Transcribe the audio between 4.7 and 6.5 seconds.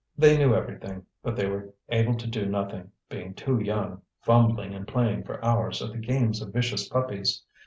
and playing for hours at the games